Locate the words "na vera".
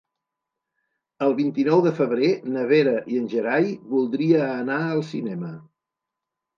2.55-2.97